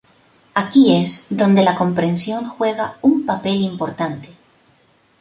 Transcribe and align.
Aquí 0.55 0.95
es 0.95 1.27
donde 1.29 1.61
la 1.63 1.75
comprensión 1.75 2.49
juega 2.49 2.97
un 3.03 3.23
papel 3.23 3.61
importante. 3.61 4.35